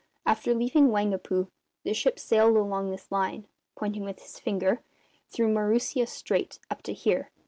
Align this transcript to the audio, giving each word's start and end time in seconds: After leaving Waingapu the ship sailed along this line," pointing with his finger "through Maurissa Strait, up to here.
After 0.25 0.55
leaving 0.55 0.87
Waingapu 0.87 1.51
the 1.83 1.93
ship 1.93 2.17
sailed 2.17 2.57
along 2.57 2.89
this 2.89 3.11
line," 3.11 3.45
pointing 3.75 4.03
with 4.03 4.19
his 4.19 4.39
finger 4.39 4.81
"through 5.29 5.53
Maurissa 5.53 6.07
Strait, 6.07 6.57
up 6.71 6.81
to 6.81 6.93
here. 6.93 7.29